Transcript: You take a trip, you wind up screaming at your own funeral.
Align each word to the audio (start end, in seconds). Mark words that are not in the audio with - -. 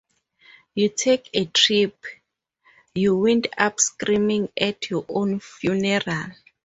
You 0.73 0.89
take 0.89 1.29
a 1.31 1.45
trip, 1.45 1.95
you 2.95 3.17
wind 3.17 3.45
up 3.55 3.79
screaming 3.79 4.49
at 4.59 4.89
your 4.89 5.05
own 5.07 5.39
funeral. 5.39 6.31